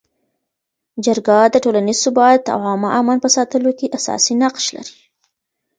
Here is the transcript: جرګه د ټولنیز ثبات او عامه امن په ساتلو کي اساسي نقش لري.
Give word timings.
جرګه 1.05 1.37
د 1.53 1.55
ټولنیز 1.63 1.97
ثبات 2.05 2.43
او 2.53 2.59
عامه 2.67 2.89
امن 2.99 3.17
په 3.23 3.29
ساتلو 3.35 3.71
کي 3.79 3.87
اساسي 3.97 4.33
نقش 4.41 4.65
لري. 4.75 4.95